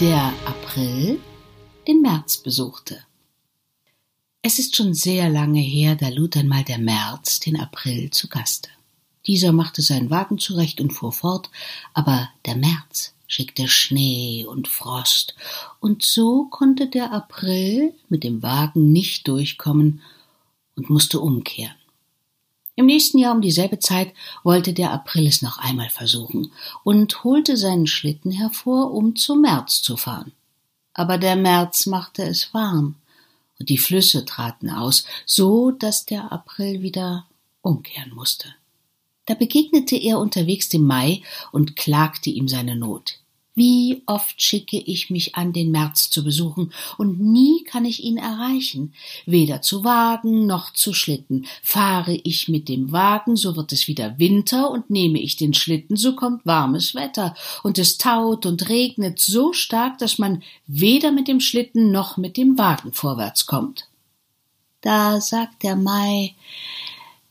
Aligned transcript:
der 0.00 0.32
April 0.46 1.20
den 1.86 2.00
März 2.00 2.38
besuchte. 2.38 2.98
Es 4.42 4.58
ist 4.58 4.74
schon 4.74 4.94
sehr 4.94 5.28
lange 5.28 5.60
her, 5.60 5.96
da 5.96 6.08
lud 6.08 6.36
einmal 6.36 6.64
der 6.64 6.78
März 6.78 7.40
den 7.40 7.60
April 7.60 8.10
zu 8.10 8.28
Gaste. 8.28 8.70
Dieser 9.26 9.52
machte 9.52 9.82
seinen 9.82 10.08
Wagen 10.10 10.38
zurecht 10.38 10.80
und 10.80 10.92
fuhr 10.92 11.12
fort, 11.12 11.50
aber 11.92 12.30
der 12.46 12.56
März 12.56 13.14
schickte 13.26 13.68
Schnee 13.68 14.46
und 14.48 14.66
Frost, 14.66 15.34
und 15.80 16.02
so 16.02 16.44
konnte 16.44 16.88
der 16.88 17.12
April 17.12 17.92
mit 18.08 18.24
dem 18.24 18.42
Wagen 18.42 18.92
nicht 18.92 19.28
durchkommen 19.28 20.00
und 20.76 20.88
musste 20.88 21.20
umkehren. 21.20 21.76
Im 22.78 22.86
nächsten 22.86 23.16
Jahr 23.16 23.34
um 23.34 23.40
dieselbe 23.40 23.78
Zeit 23.78 24.12
wollte 24.44 24.74
der 24.74 24.92
April 24.92 25.26
es 25.26 25.40
noch 25.40 25.56
einmal 25.56 25.88
versuchen 25.88 26.52
und 26.84 27.24
holte 27.24 27.56
seinen 27.56 27.86
Schlitten 27.86 28.30
hervor, 28.30 28.92
um 28.92 29.16
zum 29.16 29.40
März 29.40 29.80
zu 29.80 29.96
fahren. 29.96 30.32
Aber 30.92 31.16
der 31.16 31.36
März 31.36 31.86
machte 31.86 32.22
es 32.22 32.52
warm 32.52 32.96
und 33.58 33.70
die 33.70 33.78
Flüsse 33.78 34.26
traten 34.26 34.68
aus, 34.68 35.04
so 35.24 35.70
dass 35.70 36.04
der 36.04 36.30
April 36.30 36.82
wieder 36.82 37.26
umkehren 37.62 38.14
musste. 38.14 38.54
Da 39.24 39.34
begegnete 39.34 39.96
er 39.96 40.18
unterwegs 40.18 40.68
dem 40.68 40.84
Mai 40.84 41.22
und 41.52 41.76
klagte 41.76 42.28
ihm 42.28 42.46
seine 42.46 42.76
Not. 42.76 43.18
Wie 43.58 44.02
oft 44.04 44.42
schicke 44.42 44.78
ich 44.78 45.08
mich 45.08 45.34
an, 45.34 45.54
den 45.54 45.70
März 45.70 46.10
zu 46.10 46.22
besuchen, 46.22 46.74
und 46.98 47.18
nie 47.18 47.64
kann 47.64 47.86
ich 47.86 48.04
ihn 48.04 48.18
erreichen. 48.18 48.92
Weder 49.24 49.62
zu 49.62 49.82
Wagen 49.82 50.44
noch 50.44 50.74
zu 50.74 50.92
Schlitten. 50.92 51.46
Fahre 51.62 52.20
ich 52.22 52.48
mit 52.48 52.68
dem 52.68 52.92
Wagen, 52.92 53.34
so 53.34 53.56
wird 53.56 53.72
es 53.72 53.88
wieder 53.88 54.18
Winter, 54.18 54.70
und 54.70 54.90
nehme 54.90 55.18
ich 55.18 55.36
den 55.36 55.54
Schlitten, 55.54 55.96
so 55.96 56.14
kommt 56.14 56.44
warmes 56.44 56.94
Wetter, 56.94 57.34
und 57.62 57.78
es 57.78 57.96
taut 57.96 58.44
und 58.44 58.68
regnet 58.68 59.20
so 59.20 59.54
stark, 59.54 59.96
dass 59.96 60.18
man 60.18 60.42
weder 60.66 61.10
mit 61.10 61.26
dem 61.26 61.40
Schlitten 61.40 61.90
noch 61.90 62.18
mit 62.18 62.36
dem 62.36 62.58
Wagen 62.58 62.92
vorwärts 62.92 63.46
kommt. 63.46 63.88
Da 64.82 65.22
sagt 65.22 65.62
der 65.62 65.76
Mai, 65.76 66.34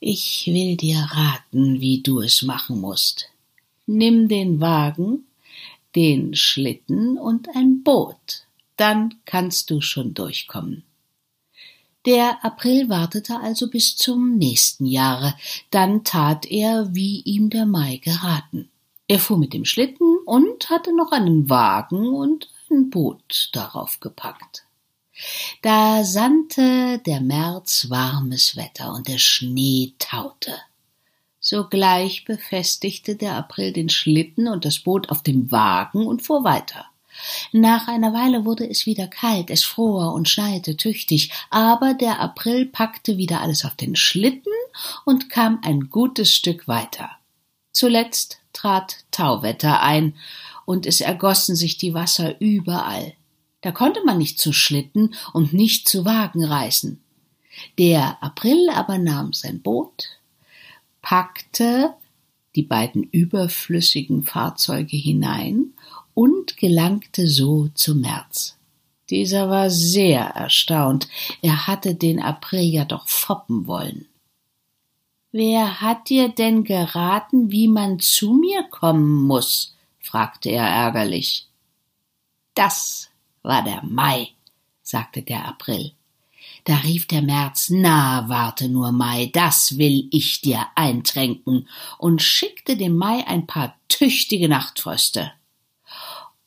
ich 0.00 0.44
will 0.46 0.78
dir 0.78 1.06
raten, 1.10 1.82
wie 1.82 2.00
du 2.00 2.20
es 2.20 2.40
machen 2.40 2.80
musst. 2.80 3.28
Nimm 3.86 4.28
den 4.28 4.60
Wagen, 4.60 5.26
den 5.94 6.34
Schlitten 6.34 7.18
und 7.18 7.48
ein 7.54 7.82
Boot. 7.82 8.46
Dann 8.76 9.14
kannst 9.24 9.70
du 9.70 9.80
schon 9.80 10.14
durchkommen. 10.14 10.84
Der 12.06 12.44
April 12.44 12.90
wartete 12.90 13.40
also 13.40 13.70
bis 13.70 13.96
zum 13.96 14.36
nächsten 14.36 14.84
Jahre, 14.84 15.34
dann 15.70 16.04
tat 16.04 16.44
er, 16.44 16.94
wie 16.94 17.20
ihm 17.20 17.48
der 17.48 17.64
Mai 17.64 17.96
geraten. 17.96 18.68
Er 19.08 19.20
fuhr 19.20 19.38
mit 19.38 19.54
dem 19.54 19.64
Schlitten 19.64 20.18
und 20.26 20.68
hatte 20.68 20.94
noch 20.94 21.12
einen 21.12 21.48
Wagen 21.48 22.08
und 22.08 22.50
ein 22.70 22.90
Boot 22.90 23.48
darauf 23.52 24.00
gepackt. 24.00 24.66
Da 25.62 26.04
sandte 26.04 27.00
der 27.06 27.20
März 27.20 27.86
warmes 27.88 28.56
Wetter 28.56 28.92
und 28.92 29.08
der 29.08 29.18
Schnee 29.18 29.94
taute. 29.98 30.52
Sogleich 31.46 32.24
befestigte 32.24 33.16
der 33.16 33.34
April 33.36 33.74
den 33.74 33.90
Schlitten 33.90 34.48
und 34.48 34.64
das 34.64 34.78
Boot 34.78 35.10
auf 35.10 35.22
dem 35.22 35.52
Wagen 35.52 36.06
und 36.06 36.22
fuhr 36.22 36.42
weiter. 36.42 36.86
Nach 37.52 37.86
einer 37.86 38.14
Weile 38.14 38.46
wurde 38.46 38.66
es 38.66 38.86
wieder 38.86 39.08
kalt, 39.08 39.50
es 39.50 39.62
fror 39.62 40.14
und 40.14 40.26
schneite 40.26 40.78
tüchtig, 40.78 41.30
aber 41.50 41.92
der 41.92 42.18
April 42.18 42.64
packte 42.64 43.18
wieder 43.18 43.42
alles 43.42 43.66
auf 43.66 43.74
den 43.74 43.94
Schlitten 43.94 44.54
und 45.04 45.28
kam 45.28 45.60
ein 45.62 45.90
gutes 45.90 46.34
Stück 46.34 46.66
weiter. 46.66 47.10
Zuletzt 47.72 48.38
trat 48.54 49.04
Tauwetter 49.10 49.82
ein, 49.82 50.14
und 50.64 50.86
es 50.86 51.02
ergossen 51.02 51.56
sich 51.56 51.76
die 51.76 51.92
Wasser 51.92 52.40
überall. 52.40 53.12
Da 53.60 53.70
konnte 53.70 54.02
man 54.06 54.16
nicht 54.16 54.40
zu 54.40 54.54
Schlitten 54.54 55.14
und 55.34 55.52
nicht 55.52 55.90
zu 55.90 56.06
Wagen 56.06 56.42
reißen. 56.42 57.02
Der 57.76 58.16
April 58.22 58.70
aber 58.70 58.96
nahm 58.96 59.34
sein 59.34 59.60
Boot, 59.60 60.08
packte 61.04 61.94
die 62.56 62.62
beiden 62.62 63.02
überflüssigen 63.02 64.22
Fahrzeuge 64.22 64.96
hinein 64.96 65.74
und 66.14 66.56
gelangte 66.56 67.28
so 67.28 67.68
zum 67.74 68.00
März. 68.00 68.56
Dieser 69.10 69.50
war 69.50 69.68
sehr 69.68 70.22
erstaunt, 70.22 71.08
er 71.42 71.66
hatte 71.66 71.94
den 71.94 72.22
April 72.22 72.62
ja 72.62 72.86
doch 72.86 73.06
foppen 73.06 73.66
wollen. 73.66 74.06
Wer 75.30 75.82
hat 75.82 76.08
dir 76.08 76.30
denn 76.30 76.64
geraten, 76.64 77.50
wie 77.50 77.68
man 77.68 77.98
zu 77.98 78.32
mir 78.32 78.62
kommen 78.62 79.24
muss? 79.24 79.76
fragte 80.00 80.48
er 80.48 80.66
ärgerlich. 80.66 81.48
Das 82.54 83.10
war 83.42 83.62
der 83.62 83.84
Mai, 83.84 84.28
sagte 84.82 85.22
der 85.22 85.46
April. 85.46 85.92
Da 86.62 86.76
rief 86.76 87.06
der 87.06 87.22
März, 87.22 87.68
na, 87.70 88.28
warte 88.28 88.68
nur, 88.68 88.92
Mai, 88.92 89.30
das 89.32 89.76
will 89.76 90.08
ich 90.10 90.40
dir 90.40 90.66
eintränken, 90.76 91.68
und 91.98 92.22
schickte 92.22 92.76
dem 92.76 92.96
Mai 92.96 93.26
ein 93.26 93.46
paar 93.46 93.74
tüchtige 93.88 94.48
Nachtfröste. 94.48 95.32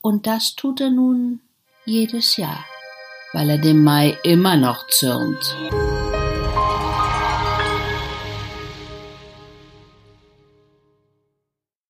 Und 0.00 0.26
das 0.26 0.54
tut 0.54 0.80
er 0.80 0.90
nun 0.90 1.40
jedes 1.84 2.36
Jahr, 2.36 2.64
weil 3.32 3.50
er 3.50 3.58
dem 3.58 3.82
Mai 3.82 4.16
immer 4.22 4.56
noch 4.56 4.86
zürnt. 4.88 5.54